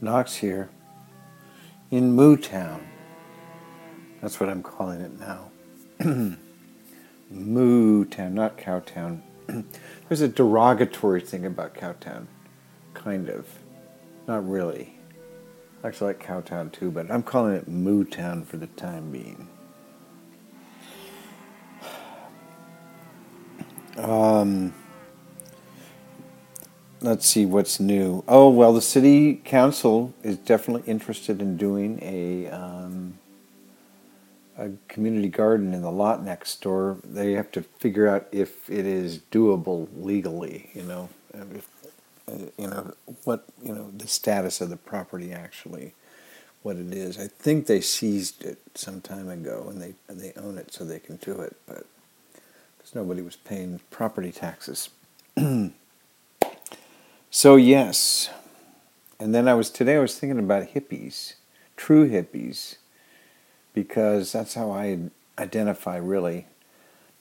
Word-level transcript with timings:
Knox 0.00 0.36
here 0.36 0.70
in 1.90 2.12
Moo 2.12 2.36
Town. 2.36 2.86
That's 4.20 4.38
what 4.38 4.48
I'm 4.48 4.62
calling 4.62 5.00
it 5.00 5.18
now. 5.18 5.50
Moo 7.30 8.04
Town, 8.04 8.34
not 8.34 8.56
Cowtown. 8.56 9.22
There's 10.08 10.20
a 10.20 10.28
derogatory 10.28 11.20
thing 11.20 11.44
about 11.44 11.74
Cowtown, 11.74 12.26
kind 12.94 13.28
of. 13.28 13.46
Not 14.28 14.48
really. 14.48 14.98
I 15.82 15.88
actually 15.88 16.14
like 16.14 16.24
Cowtown 16.24 16.70
too, 16.70 16.90
but 16.90 17.10
I'm 17.10 17.22
calling 17.22 17.54
it 17.54 17.66
Moo 17.66 18.04
Town 18.04 18.44
for 18.44 18.56
the 18.56 18.66
time 18.68 19.10
being. 19.10 19.48
Um, 23.96 24.72
let's 27.00 27.26
see 27.26 27.46
what's 27.46 27.80
new. 27.80 28.24
Oh 28.28 28.48
well, 28.48 28.72
the 28.72 28.82
city 28.82 29.40
council 29.44 30.14
is 30.22 30.36
definitely 30.36 30.90
interested 30.90 31.40
in 31.40 31.56
doing 31.56 31.98
a 32.02 32.48
um, 32.48 33.18
a 34.56 34.70
community 34.88 35.28
garden 35.28 35.72
in 35.72 35.82
the 35.82 35.90
lot 35.90 36.22
next 36.22 36.60
door. 36.60 36.98
They 37.04 37.32
have 37.32 37.50
to 37.52 37.62
figure 37.62 38.08
out 38.08 38.26
if 38.32 38.68
it 38.68 38.86
is 38.86 39.20
doable 39.30 39.88
legally. 39.96 40.70
You 40.74 40.82
know, 40.82 41.08
if, 41.34 41.68
you 42.58 42.66
know 42.66 42.92
what 43.24 43.44
you 43.62 43.74
know 43.74 43.90
the 43.96 44.08
status 44.08 44.60
of 44.60 44.70
the 44.70 44.76
property 44.76 45.32
actually, 45.32 45.94
what 46.62 46.76
it 46.76 46.92
is. 46.92 47.18
I 47.18 47.28
think 47.28 47.66
they 47.66 47.80
seized 47.80 48.44
it 48.44 48.58
some 48.74 49.00
time 49.00 49.28
ago 49.28 49.66
and 49.70 49.80
they 49.80 49.94
and 50.08 50.20
they 50.20 50.32
own 50.36 50.58
it, 50.58 50.72
so 50.72 50.84
they 50.84 50.98
can 50.98 51.16
do 51.16 51.32
it, 51.40 51.56
but 51.66 51.86
because 52.76 52.94
nobody 52.94 53.22
was 53.22 53.36
paying 53.36 53.80
property 53.90 54.32
taxes. 54.32 54.90
So 57.30 57.56
yes, 57.56 58.30
and 59.20 59.34
then 59.34 59.48
I 59.48 59.54
was 59.54 59.68
today. 59.68 59.96
I 59.96 60.00
was 60.00 60.18
thinking 60.18 60.38
about 60.38 60.68
hippies, 60.68 61.34
true 61.76 62.08
hippies, 62.08 62.76
because 63.74 64.32
that's 64.32 64.54
how 64.54 64.70
I 64.70 64.98
identify. 65.38 65.98
Really, 65.98 66.46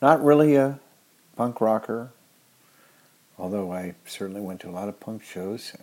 not 0.01 0.23
really 0.23 0.55
a 0.55 0.79
punk 1.35 1.59
rocker, 1.59 2.11
although 3.37 3.73
I 3.73 3.95
certainly 4.05 4.39
went 4.39 4.61
to 4.61 4.69
a 4.69 4.71
lot 4.71 4.87
of 4.87 4.97
punk 5.01 5.23
shows, 5.23 5.73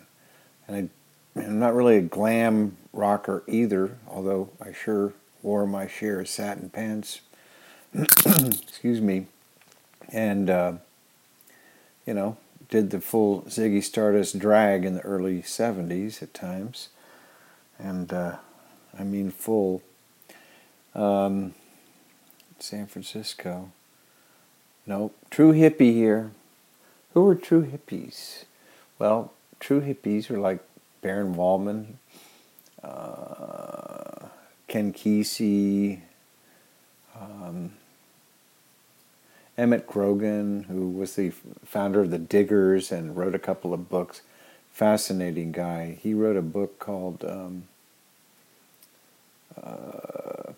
and 0.66 0.90
I, 1.36 1.40
am 1.42 1.58
not 1.58 1.74
really 1.74 1.98
a 1.98 2.02
glam 2.02 2.78
rocker 2.94 3.44
either. 3.46 3.98
Although 4.08 4.48
I 4.58 4.72
sure 4.72 5.12
wore 5.42 5.66
my 5.66 5.86
share 5.86 6.20
of 6.20 6.28
satin 6.28 6.70
pants. 6.70 7.20
Excuse 7.94 9.02
me, 9.02 9.26
and 10.10 10.48
uh, 10.48 10.72
you 12.06 12.14
know 12.14 12.38
did 12.68 12.90
the 12.90 13.00
full 13.00 13.42
Ziggy 13.42 13.82
Stardust 13.82 14.38
drag 14.38 14.84
in 14.84 14.94
the 14.94 15.00
early 15.00 15.42
70s 15.42 16.22
at 16.22 16.34
times. 16.34 16.88
And 17.78 18.12
uh, 18.12 18.36
I 18.98 19.04
mean 19.04 19.30
full. 19.30 19.82
Um, 20.94 21.54
San 22.58 22.86
Francisco. 22.86 23.70
Nope. 24.86 25.16
True 25.30 25.52
hippie 25.52 25.92
here. 25.92 26.30
Who 27.14 27.28
are 27.28 27.34
true 27.34 27.64
hippies? 27.64 28.44
Well, 28.98 29.32
true 29.60 29.80
hippies 29.80 30.30
are 30.30 30.38
like 30.38 30.60
Baron 31.00 31.36
Wolman, 31.36 31.98
uh, 32.82 34.26
Ken 34.68 34.92
Kesey, 34.92 36.00
um, 37.14 37.72
Emmett 39.56 39.86
Grogan, 39.86 40.64
who 40.64 40.88
was 40.90 41.14
the 41.14 41.30
founder 41.64 42.00
of 42.00 42.10
the 42.10 42.18
Diggers 42.18 42.90
and 42.90 43.16
wrote 43.16 43.34
a 43.34 43.38
couple 43.38 43.72
of 43.72 43.88
books. 43.88 44.22
Fascinating 44.72 45.52
guy. 45.52 45.96
He 46.00 46.12
wrote 46.12 46.36
a 46.36 46.42
book 46.42 46.80
called 46.80 47.24
um, 47.24 47.64
uh, 49.62 50.52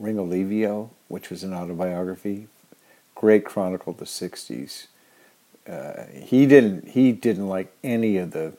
Ringolevio, 0.00 0.90
which 1.08 1.30
was 1.30 1.42
an 1.42 1.54
autobiography. 1.54 2.48
Great 3.14 3.46
chronicle 3.46 3.92
of 3.92 3.98
the 3.98 4.04
'60s. 4.04 4.88
Uh, 5.66 6.04
he 6.12 6.44
didn't. 6.44 6.88
He 6.88 7.12
didn't 7.12 7.48
like 7.48 7.72
any 7.82 8.18
of 8.18 8.32
the 8.32 8.52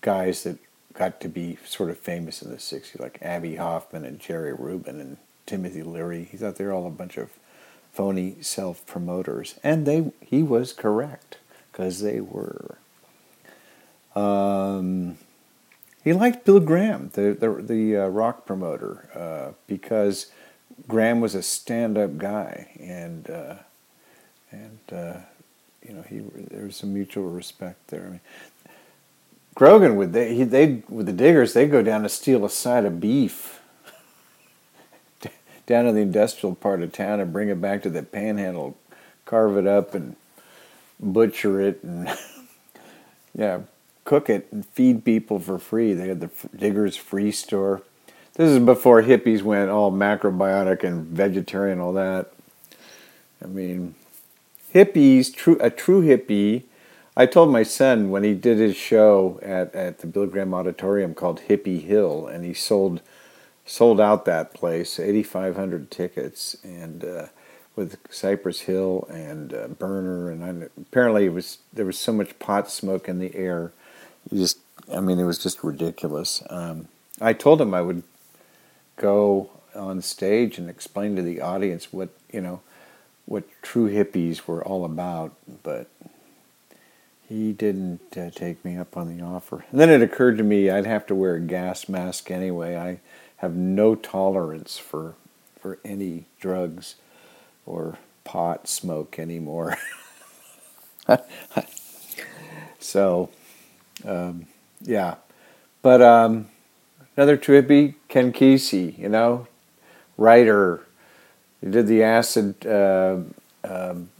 guys 0.00 0.44
that 0.44 0.58
got 0.94 1.20
to 1.20 1.28
be 1.28 1.58
sort 1.66 1.90
of 1.90 1.98
famous 1.98 2.40
in 2.40 2.50
the 2.50 2.56
'60s, 2.56 2.98
like 2.98 3.18
Abbie 3.20 3.56
Hoffman 3.56 4.06
and 4.06 4.18
Jerry 4.18 4.54
Rubin 4.54 4.98
and 4.98 5.18
Timothy 5.44 5.82
Leary. 5.82 6.24
He 6.24 6.38
thought 6.38 6.56
they 6.56 6.64
were 6.64 6.72
all 6.72 6.86
a 6.86 6.90
bunch 6.90 7.18
of 7.18 7.28
phony 7.92 8.36
self 8.40 8.84
promoters, 8.86 9.54
and 9.62 9.86
they 9.86 10.10
he 10.20 10.42
was 10.42 10.72
correct 10.72 11.38
because 11.70 12.00
they 12.00 12.20
were. 12.20 12.78
Um, 14.14 15.18
he 16.04 16.12
liked 16.12 16.44
Bill 16.44 16.60
Graham, 16.60 17.10
the 17.12 17.32
the, 17.38 17.62
the 17.62 17.96
uh, 17.96 18.06
rock 18.08 18.46
promoter, 18.46 19.08
uh, 19.14 19.52
because 19.66 20.26
Graham 20.88 21.20
was 21.20 21.34
a 21.34 21.42
stand 21.42 21.96
up 21.96 22.18
guy, 22.18 22.68
and 22.80 23.30
uh, 23.30 23.54
and 24.50 24.78
uh, 24.90 25.20
you 25.86 25.94
know 25.94 26.02
he 26.02 26.20
there 26.50 26.64
was 26.64 26.76
some 26.76 26.92
mutual 26.92 27.28
respect 27.28 27.88
there. 27.88 28.06
I 28.06 28.10
mean, 28.10 28.20
Grogan 29.54 29.96
would 29.96 30.12
they 30.12 30.34
he, 30.34 30.44
they 30.44 30.82
with 30.88 31.06
the 31.06 31.12
Diggers 31.12 31.52
they 31.52 31.66
go 31.66 31.82
down 31.82 32.02
to 32.02 32.08
steal 32.08 32.44
a 32.44 32.50
side 32.50 32.84
of 32.84 33.00
beef 33.00 33.61
down 35.72 35.86
to 35.86 35.92
the 35.92 36.00
industrial 36.00 36.54
part 36.54 36.82
of 36.82 36.92
town 36.92 37.18
and 37.18 37.32
bring 37.32 37.48
it 37.48 37.58
back 37.58 37.82
to 37.82 37.88
the 37.88 38.02
panhandle, 38.02 38.76
carve 39.24 39.56
it 39.56 39.66
up 39.66 39.94
and 39.94 40.16
butcher 41.00 41.62
it 41.62 41.82
and 41.82 42.14
yeah, 43.34 43.60
cook 44.04 44.28
it 44.28 44.46
and 44.52 44.66
feed 44.66 45.02
people 45.02 45.38
for 45.38 45.58
free. 45.58 45.94
They 45.94 46.08
had 46.08 46.20
the 46.20 46.28
Diggers 46.54 46.94
Free 46.96 47.32
Store. 47.32 47.80
This 48.34 48.50
is 48.50 48.58
before 48.58 49.02
hippies 49.02 49.40
went 49.40 49.70
all 49.70 49.90
macrobiotic 49.90 50.84
and 50.84 51.06
vegetarian, 51.06 51.80
all 51.80 51.94
that. 51.94 52.34
I 53.42 53.46
mean, 53.46 53.94
hippies, 54.74 55.34
true 55.34 55.56
a 55.58 55.70
true 55.70 56.02
hippie. 56.02 56.64
I 57.16 57.24
told 57.24 57.50
my 57.50 57.62
son 57.62 58.10
when 58.10 58.24
he 58.24 58.34
did 58.34 58.58
his 58.58 58.76
show 58.76 59.40
at, 59.42 59.74
at 59.74 60.00
the 60.00 60.06
Bill 60.06 60.26
Graham 60.26 60.52
Auditorium 60.52 61.14
called 61.14 61.40
Hippie 61.48 61.82
Hill, 61.82 62.26
and 62.26 62.44
he 62.44 62.52
sold 62.52 63.00
sold 63.66 64.00
out 64.00 64.24
that 64.24 64.54
place, 64.54 64.98
8,500 64.98 65.90
tickets, 65.90 66.56
and 66.64 67.04
uh, 67.04 67.26
with 67.76 67.96
Cypress 68.10 68.62
Hill 68.62 69.06
and 69.10 69.54
uh, 69.54 69.68
Berner, 69.68 70.30
and 70.30 70.44
I, 70.44 70.68
apparently 70.80 71.26
it 71.26 71.32
was 71.32 71.58
there 71.72 71.86
was 71.86 71.98
so 71.98 72.12
much 72.12 72.38
pot 72.38 72.70
smoke 72.70 73.08
in 73.08 73.18
the 73.18 73.34
air, 73.34 73.72
just 74.32 74.58
I 74.92 75.00
mean 75.00 75.18
it 75.18 75.24
was 75.24 75.38
just 75.38 75.64
ridiculous. 75.64 76.42
Um, 76.50 76.88
I 77.20 77.32
told 77.32 77.60
him 77.60 77.72
I 77.72 77.82
would 77.82 78.02
go 78.96 79.50
on 79.74 80.02
stage 80.02 80.58
and 80.58 80.68
explain 80.68 81.16
to 81.16 81.22
the 81.22 81.40
audience 81.40 81.92
what 81.92 82.10
you 82.30 82.40
know 82.40 82.60
what 83.24 83.44
true 83.62 83.88
hippies 83.90 84.46
were 84.46 84.62
all 84.62 84.84
about, 84.84 85.32
but 85.62 85.88
he 87.26 87.52
didn't 87.52 88.16
uh, 88.16 88.28
take 88.30 88.62
me 88.64 88.76
up 88.76 88.96
on 88.96 89.16
the 89.16 89.24
offer. 89.24 89.64
And 89.70 89.80
then 89.80 89.88
it 89.88 90.02
occurred 90.02 90.36
to 90.38 90.44
me 90.44 90.68
I'd 90.68 90.86
have 90.86 91.06
to 91.06 91.14
wear 91.14 91.36
a 91.36 91.40
gas 91.40 91.88
mask 91.88 92.30
anyway. 92.30 92.76
I 92.76 93.00
have 93.42 93.56
no 93.56 93.96
tolerance 93.96 94.78
for 94.78 95.16
for 95.60 95.78
any 95.84 96.24
drugs 96.40 96.94
or 97.66 97.98
pot 98.24 98.68
smoke 98.68 99.18
anymore. 99.18 99.76
so, 102.78 103.30
um, 104.04 104.46
yeah, 104.80 105.16
but 105.82 106.00
um, 106.00 106.48
another 107.16 107.36
trippy 107.36 107.94
Ken 108.08 108.32
Kesey, 108.32 108.96
you 108.98 109.08
know, 109.08 109.46
writer. 110.16 110.86
He 111.60 111.68
did 111.68 111.86
the 111.86 112.02
acid. 112.02 112.66
Uh, 112.66 113.18
um, 113.64 114.10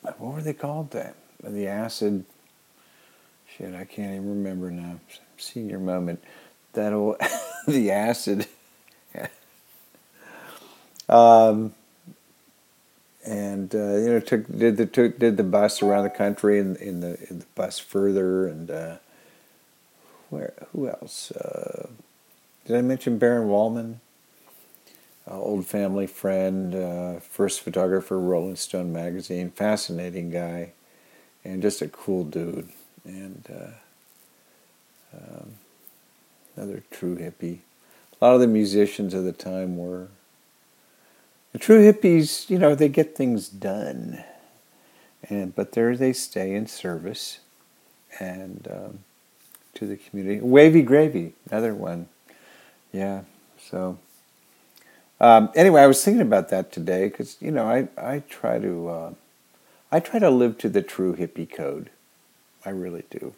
what 0.00 0.34
were 0.34 0.42
they 0.42 0.54
called 0.54 0.90
then? 0.92 1.12
The 1.42 1.68
acid. 1.68 2.24
Shit, 3.46 3.74
I 3.74 3.84
can't 3.84 4.14
even 4.14 4.28
remember 4.28 4.70
now. 4.70 5.00
Senior 5.38 5.78
moment 5.78 6.22
that'll 6.72 7.16
the 7.72 7.90
acid. 7.90 8.46
um, 11.08 11.74
and 13.24 13.74
uh, 13.74 13.96
you 13.96 14.10
know 14.10 14.20
took 14.20 14.46
did 14.58 14.76
the 14.76 14.86
took 14.86 15.18
did 15.18 15.36
the 15.36 15.42
bus 15.42 15.82
around 15.82 16.04
the 16.04 16.10
country 16.10 16.58
and 16.58 16.76
in, 16.76 16.88
in 16.88 17.00
the 17.00 17.28
in 17.30 17.38
the 17.40 17.46
bus 17.54 17.78
further 17.78 18.46
and 18.46 18.70
uh, 18.70 18.96
where 20.30 20.54
who 20.72 20.88
else 20.88 21.32
uh, 21.32 21.88
did 22.66 22.76
I 22.76 22.82
mention 22.82 23.18
Baron 23.18 23.48
Wolman? 23.48 24.00
old 25.28 25.66
family 25.66 26.06
friend, 26.06 26.74
uh, 26.74 27.20
first 27.20 27.60
photographer, 27.60 28.18
Rolling 28.18 28.56
Stone 28.56 28.92
magazine, 28.92 29.50
fascinating 29.50 30.30
guy, 30.30 30.72
and 31.44 31.62
just 31.62 31.82
a 31.82 31.88
cool 31.88 32.24
dude. 32.24 32.68
And 33.04 33.44
uh, 33.52 35.16
um, 35.16 35.54
another 36.56 36.82
true 36.90 37.16
hippie. 37.16 37.60
A 38.20 38.24
lot 38.24 38.34
of 38.34 38.40
the 38.40 38.46
musicians 38.46 39.14
of 39.14 39.24
the 39.24 39.32
time 39.32 39.76
were. 39.76 40.08
The 41.52 41.58
true 41.58 41.80
hippies, 41.80 42.50
you 42.50 42.58
know, 42.58 42.74
they 42.74 42.88
get 42.88 43.16
things 43.16 43.48
done, 43.48 44.22
and 45.28 45.54
but 45.54 45.72
there 45.72 45.96
they 45.96 46.12
stay 46.12 46.54
in 46.54 46.66
service, 46.66 47.40
and 48.20 48.68
um, 48.70 48.98
to 49.74 49.86
the 49.86 49.96
community. 49.96 50.40
Wavy 50.40 50.82
Gravy, 50.82 51.34
another 51.50 51.74
one. 51.74 52.08
Yeah, 52.92 53.22
so. 53.58 53.98
Um, 55.18 55.48
anyway, 55.54 55.80
I 55.80 55.86
was 55.86 56.04
thinking 56.04 56.20
about 56.20 56.50
that 56.50 56.70
today 56.70 57.08
because 57.08 57.38
you 57.40 57.50
know 57.50 57.64
I 57.64 57.88
I 57.96 58.22
try 58.28 58.58
to 58.58 58.88
uh, 58.88 59.14
I 59.90 60.00
try 60.00 60.18
to 60.18 60.28
live 60.28 60.58
to 60.58 60.68
the 60.68 60.82
true 60.82 61.16
hippie 61.16 61.50
code. 61.50 61.90
I 62.66 62.70
really 62.70 63.04
do. 63.10 63.34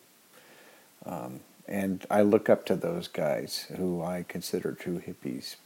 Um, 1.06 1.40
and 1.68 2.06
I 2.10 2.22
look 2.22 2.48
up 2.48 2.64
to 2.66 2.76
those 2.76 3.08
guys 3.08 3.66
who 3.76 4.02
I 4.02 4.24
consider 4.26 4.72
true 4.72 5.02
hippies. 5.06 5.56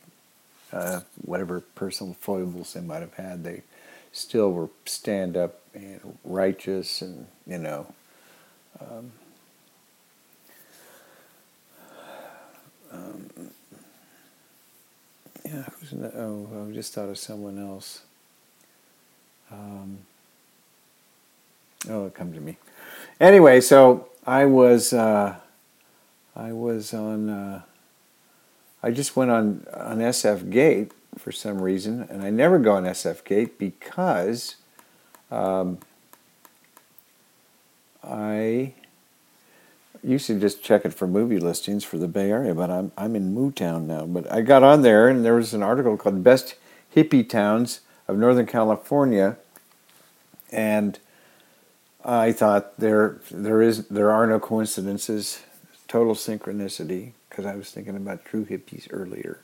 Uh, 0.73 1.01
whatever 1.25 1.61
personal 1.61 2.15
foibles 2.19 2.73
they 2.73 2.81
might 2.81 3.01
have 3.01 3.15
had, 3.15 3.45
they 3.45 3.63
still 4.11 4.53
were 4.53 4.69
stand 4.85 5.37
up 5.37 5.61
and 5.75 6.19
righteous, 6.25 7.03
and 7.03 7.27
you 7.47 7.59
know. 7.59 7.95
Um, 8.81 9.13
um, 12.91 13.31
yeah, 15.45 15.65
who's 15.79 15.93
in 15.93 16.03
the, 16.03 16.13
oh, 16.19 16.67
I 16.69 16.73
just 16.73 16.95
thought 16.95 17.09
of 17.09 17.19
someone 17.19 17.59
else. 17.59 18.03
Um, 19.51 19.99
oh, 21.89 22.07
it 22.07 22.15
come 22.15 22.33
to 22.33 22.41
me. 22.41 22.57
Anyway, 23.21 23.61
so 23.61 24.09
I 24.27 24.47
was 24.47 24.93
uh, 24.93 25.37
I 26.35 26.53
was 26.53 26.95
on. 26.95 27.29
Uh, 27.29 27.63
I 28.83 28.91
just 28.91 29.17
went 29.17 29.31
on 29.31 29.67
on 29.75 29.99
SF 29.99 30.51
Gate 30.51 30.93
for 31.19 31.33
some 31.33 31.61
reason, 31.61 32.07
and 32.11 32.23
I 32.23 32.31
never 32.31 32.59
go 32.59 32.73
on 32.73 32.85
SF 32.85 33.25
Gate 33.25 33.59
because 33.59 34.57
um, 35.31 35.79
I 38.03 38.75
used 40.03 40.27
to 40.27 40.39
just 40.39 40.63
check 40.63 40.85
it 40.85 40.93
for 40.93 41.07
movie 41.07 41.39
listings 41.39 41.85
for 41.85 41.97
the 41.99 42.09
Bay 42.09 42.31
Area, 42.31 42.55
but 42.55 42.71
I'm 42.71 42.93
I'm 42.97 43.15
in 43.15 43.35
Mootown 43.35 43.87
now. 43.87 44.07
But 44.07 44.31
I 44.31 44.41
got 44.43 44.63
on 44.63 44.83
there, 44.83 45.09
and 45.09 45.25
there 45.25 45.35
was 45.35 45.55
an 45.55 45.63
article 45.63 45.97
called 45.97 46.25
"Best 46.25 46.57
Hippie 46.95 47.29
Towns 47.29 47.81
of 48.09 48.17
Northern 48.19 48.47
California," 48.47 49.37
and 50.51 50.99
I 52.05 52.33
thought 52.33 52.79
there 52.79 53.21
there 53.31 53.63
is 53.63 53.87
there 53.89 54.11
are 54.11 54.27
no 54.27 54.41
coincidences, 54.41 55.41
total 55.93 56.15
synchronicity 56.15 57.13
because 57.29 57.45
I 57.45 57.55
was 57.55 57.71
thinking 57.71 57.97
about 57.97 58.25
true 58.25 58.47
hippies 58.47 58.89
earlier. 58.91 59.41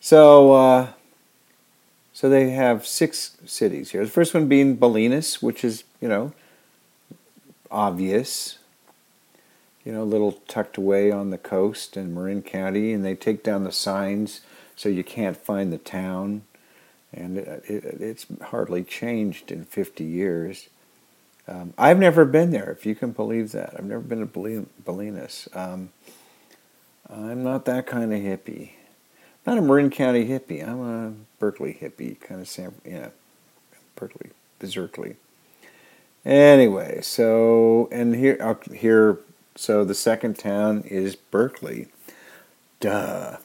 So 0.00 0.52
uh, 0.52 0.88
so 2.12 2.28
they 2.28 2.50
have 2.50 2.84
six 2.84 3.36
cities 3.46 3.92
here. 3.92 4.04
The 4.04 4.10
first 4.10 4.34
one 4.34 4.48
being 4.48 4.76
Bolinas, 4.76 5.40
which 5.40 5.62
is 5.64 5.84
you 6.00 6.08
know 6.08 6.32
obvious, 7.70 8.58
you 9.84 9.92
know, 9.92 10.02
a 10.02 10.12
little 10.12 10.32
tucked 10.48 10.76
away 10.76 11.12
on 11.12 11.30
the 11.30 11.38
coast 11.38 11.96
in 11.96 12.12
Marin 12.12 12.42
County, 12.42 12.92
and 12.92 13.04
they 13.04 13.14
take 13.14 13.44
down 13.44 13.62
the 13.62 13.70
signs 13.70 14.40
so 14.74 14.88
you 14.88 15.04
can't 15.04 15.36
find 15.36 15.72
the 15.72 15.78
town, 15.78 16.42
and 17.12 17.38
it, 17.38 17.64
it, 17.68 17.84
it's 18.00 18.26
hardly 18.46 18.82
changed 18.82 19.52
in 19.52 19.64
50 19.64 20.02
years. 20.02 20.68
Um, 21.48 21.72
I've 21.78 21.98
never 21.98 22.24
been 22.24 22.50
there, 22.50 22.70
if 22.70 22.84
you 22.84 22.94
can 22.94 23.12
believe 23.12 23.52
that. 23.52 23.74
I've 23.76 23.84
never 23.84 24.02
been 24.02 24.20
to 24.20 24.66
Bolinas. 24.84 25.56
Um, 25.56 25.90
I'm 27.08 27.42
not 27.42 27.64
that 27.64 27.86
kind 27.86 28.12
of 28.12 28.20
hippie. 28.20 28.72
I'm 29.46 29.54
not 29.54 29.58
a 29.58 29.62
Marin 29.62 29.90
County 29.90 30.26
hippie. 30.26 30.66
I'm 30.66 30.80
a 30.80 31.14
Berkeley 31.38 31.78
hippie, 31.80 32.20
kind 32.20 32.40
of 32.40 32.48
San, 32.48 32.74
yeah, 32.84 33.08
Berkeley, 33.96 34.30
Berkeley. 34.58 35.16
Anyway, 36.24 37.00
so 37.00 37.88
and 37.90 38.14
here, 38.14 38.36
uh, 38.40 38.54
here, 38.74 39.18
so 39.56 39.84
the 39.84 39.94
second 39.94 40.38
town 40.38 40.82
is 40.82 41.16
Berkeley. 41.16 41.88
Duh. 42.80 43.38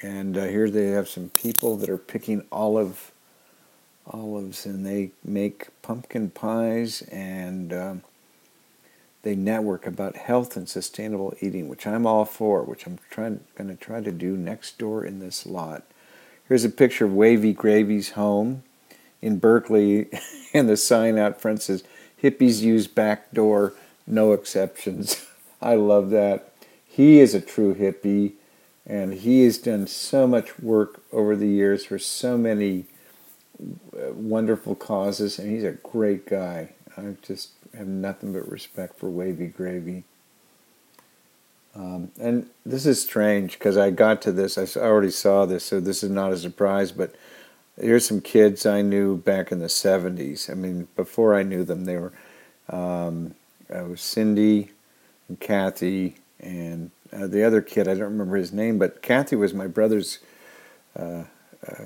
And 0.00 0.38
uh, 0.38 0.44
here 0.44 0.70
they 0.70 0.88
have 0.88 1.08
some 1.08 1.30
people 1.30 1.76
that 1.78 1.90
are 1.90 1.98
picking 1.98 2.44
olive 2.52 3.10
olives 4.10 4.66
and 4.66 4.84
they 4.84 5.10
make 5.24 5.68
pumpkin 5.82 6.30
pies 6.30 7.02
and 7.10 7.72
um, 7.72 8.02
they 9.22 9.34
network 9.34 9.86
about 9.86 10.16
health 10.16 10.56
and 10.56 10.68
sustainable 10.68 11.34
eating, 11.40 11.68
which 11.68 11.86
I'm 11.86 12.06
all 12.06 12.24
for, 12.24 12.62
which 12.62 12.86
I'm 12.86 12.98
trying 13.10 13.40
going 13.56 13.68
to 13.68 13.76
try 13.76 14.00
to 14.00 14.12
do 14.12 14.36
next 14.36 14.78
door 14.78 15.04
in 15.04 15.18
this 15.18 15.44
lot. 15.44 15.84
Here's 16.46 16.64
a 16.64 16.70
picture 16.70 17.04
of 17.04 17.14
Wavy 17.14 17.52
Gravy's 17.52 18.10
home 18.10 18.62
in 19.20 19.38
Berkeley, 19.38 20.08
and 20.54 20.68
the 20.68 20.76
sign 20.76 21.18
out 21.18 21.40
front 21.40 21.62
says 21.62 21.84
"Hippies 22.22 22.62
use 22.62 22.86
back 22.86 23.32
door, 23.32 23.74
no 24.06 24.32
exceptions." 24.32 25.26
I 25.60 25.74
love 25.74 26.10
that. 26.10 26.52
He 26.86 27.20
is 27.20 27.34
a 27.34 27.40
true 27.40 27.74
hippie, 27.74 28.32
and 28.86 29.12
he 29.14 29.44
has 29.44 29.58
done 29.58 29.86
so 29.88 30.26
much 30.26 30.58
work 30.58 31.02
over 31.12 31.36
the 31.36 31.48
years 31.48 31.84
for 31.84 31.98
so 31.98 32.38
many 32.38 32.86
wonderful 34.12 34.74
causes, 34.74 35.38
and 35.38 35.50
he's 35.50 35.64
a 35.64 35.72
great 35.72 36.26
guy. 36.26 36.70
I 36.96 37.14
just 37.22 37.50
have 37.76 37.86
nothing 37.86 38.32
but 38.32 38.50
respect 38.50 38.98
for 38.98 39.10
Wavy 39.10 39.46
Gravy. 39.46 40.04
Um, 41.74 42.10
and 42.20 42.48
this 42.66 42.86
is 42.86 43.00
strange 43.00 43.52
because 43.52 43.76
I 43.76 43.90
got 43.90 44.20
to 44.22 44.32
this, 44.32 44.58
I 44.58 44.80
already 44.80 45.10
saw 45.10 45.46
this, 45.46 45.64
so 45.64 45.78
this 45.80 46.02
is 46.02 46.10
not 46.10 46.32
a 46.32 46.36
surprise, 46.36 46.90
but 46.90 47.14
here's 47.80 48.06
some 48.06 48.20
kids 48.20 48.66
I 48.66 48.82
knew 48.82 49.16
back 49.16 49.52
in 49.52 49.60
the 49.60 49.66
70s. 49.66 50.50
I 50.50 50.54
mean, 50.54 50.88
before 50.96 51.36
I 51.36 51.42
knew 51.42 51.62
them, 51.62 51.84
they 51.84 51.96
were 51.96 52.12
um, 52.68 53.34
was 53.68 54.00
Cindy 54.00 54.70
and 55.28 55.38
Kathy 55.38 56.16
and 56.40 56.90
uh, 57.12 57.26
the 57.26 57.42
other 57.44 57.60
kid, 57.60 57.88
I 57.88 57.94
don't 57.94 58.12
remember 58.12 58.36
his 58.36 58.52
name, 58.52 58.78
but 58.78 59.02
Kathy 59.02 59.36
was 59.36 59.54
my 59.54 59.66
brother's 59.66 60.18
uh, 60.98 61.24
uh, 61.66 61.82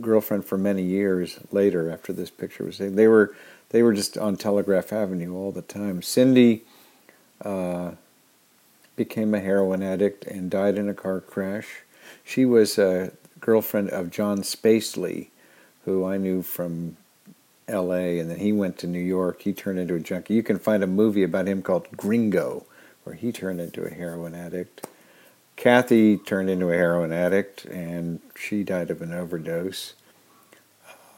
girlfriend 0.00 0.44
for 0.44 0.58
many 0.58 0.82
years 0.82 1.38
later 1.50 1.90
after 1.90 2.12
this 2.12 2.30
picture 2.30 2.64
was 2.64 2.78
taken. 2.78 2.96
They 2.96 3.08
were 3.08 3.34
they 3.70 3.82
were 3.82 3.94
just 3.94 4.18
on 4.18 4.36
Telegraph 4.36 4.92
Avenue 4.92 5.34
all 5.34 5.50
the 5.50 5.62
time. 5.62 6.02
Cindy 6.02 6.62
uh, 7.42 7.92
became 8.96 9.34
a 9.34 9.40
heroin 9.40 9.82
addict 9.82 10.24
and 10.24 10.50
died 10.50 10.76
in 10.76 10.88
a 10.88 10.94
car 10.94 11.20
crash. 11.20 11.82
She 12.22 12.44
was 12.44 12.78
a 12.78 13.12
girlfriend 13.40 13.90
of 13.90 14.10
John 14.10 14.42
Spacely, 14.42 15.28
who 15.84 16.04
I 16.04 16.18
knew 16.18 16.42
from 16.42 16.96
L.A. 17.66 18.18
and 18.18 18.30
then 18.30 18.38
he 18.38 18.52
went 18.52 18.76
to 18.78 18.86
New 18.86 19.00
York. 19.00 19.42
He 19.42 19.52
turned 19.52 19.78
into 19.78 19.94
a 19.94 20.00
junkie. 20.00 20.34
You 20.34 20.42
can 20.42 20.58
find 20.58 20.82
a 20.82 20.86
movie 20.86 21.22
about 21.22 21.46
him 21.46 21.62
called 21.62 21.88
Gringo, 21.96 22.66
where 23.04 23.14
he 23.14 23.32
turned 23.32 23.60
into 23.60 23.84
a 23.84 23.90
heroin 23.90 24.34
addict. 24.34 24.86
Kathy 25.56 26.16
turned 26.16 26.50
into 26.50 26.70
a 26.70 26.74
heroin 26.74 27.12
addict 27.12 27.64
and 27.66 28.20
she 28.34 28.64
died 28.64 28.90
of 28.90 29.02
an 29.02 29.12
overdose. 29.12 29.94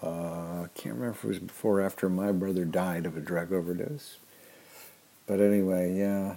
Uh, 0.03 0.65
I 0.65 0.69
can't 0.75 0.97
remember 0.97 1.11
if 1.11 1.25
it 1.25 1.29
was 1.29 1.39
before 1.39 1.81
or 1.81 1.83
after 1.83 2.09
my 2.09 2.31
brother 2.31 2.65
died 2.65 3.07
of 3.07 3.17
a 3.17 3.21
drug 3.21 3.53
overdose. 3.53 4.19
But 5.27 5.41
anyway, 5.41 5.97
yeah, 5.97 6.37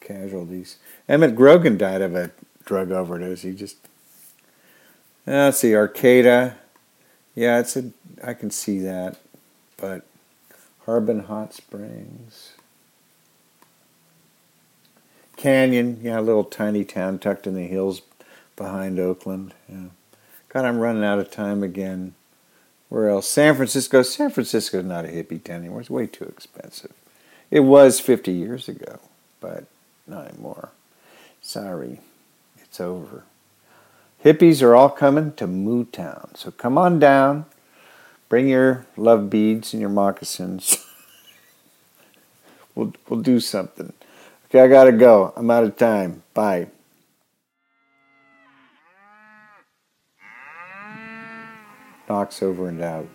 casualties. 0.00 0.78
Emmett 1.08 1.36
Grogan 1.36 1.76
died 1.76 2.00
of 2.00 2.14
a 2.14 2.30
drug 2.64 2.90
overdose. 2.90 3.42
He 3.42 3.52
just. 3.52 3.76
let's 5.26 5.58
see, 5.58 5.74
Arcata. 5.74 6.54
Yeah, 7.34 7.60
it's 7.60 7.76
a. 7.76 7.90
I 8.24 8.32
can 8.32 8.50
see 8.50 8.78
that, 8.80 9.18
but 9.76 10.06
Harbin 10.86 11.20
Hot 11.24 11.52
Springs. 11.52 12.52
Canyon, 15.36 16.00
yeah, 16.02 16.18
a 16.18 16.22
little 16.22 16.44
tiny 16.44 16.84
town 16.84 17.18
tucked 17.18 17.46
in 17.46 17.54
the 17.54 17.66
hills 17.66 18.02
behind 18.56 18.98
Oakland. 18.98 19.54
Yeah. 19.68 19.88
God, 20.48 20.64
I'm 20.64 20.78
running 20.78 21.04
out 21.04 21.18
of 21.18 21.30
time 21.30 21.62
again. 21.62 22.14
Where 22.88 23.08
else? 23.08 23.28
San 23.28 23.54
Francisco. 23.56 24.02
San 24.02 24.30
Francisco's 24.30 24.84
not 24.84 25.04
a 25.04 25.08
hippie 25.08 25.42
town 25.42 25.56
anymore. 25.56 25.80
It's 25.80 25.90
way 25.90 26.06
too 26.06 26.24
expensive. 26.24 26.92
It 27.50 27.60
was 27.60 28.00
50 28.00 28.32
years 28.32 28.68
ago, 28.68 29.00
but 29.40 29.64
not 30.06 30.28
anymore. 30.28 30.70
Sorry, 31.42 32.00
it's 32.62 32.80
over. 32.80 33.24
Hippies 34.24 34.62
are 34.62 34.74
all 34.74 34.88
coming 34.88 35.32
to 35.34 35.46
Moo 35.46 35.84
Town. 35.84 36.30
So 36.34 36.50
come 36.50 36.78
on 36.78 36.98
down. 36.98 37.44
Bring 38.28 38.48
your 38.48 38.86
love 38.96 39.30
beads 39.30 39.72
and 39.72 39.80
your 39.80 39.90
moccasins. 39.90 40.84
we'll, 42.74 42.92
we'll 43.08 43.20
do 43.20 43.38
something. 43.38 43.92
Okay, 44.56 44.64
I 44.64 44.68
gotta 44.68 44.92
go. 44.92 45.34
I'm 45.36 45.50
out 45.50 45.64
of 45.64 45.76
time. 45.76 46.22
Bye. 46.32 46.68
Knox 52.08 52.42
over 52.42 52.66
and 52.70 52.80
out. 52.80 53.06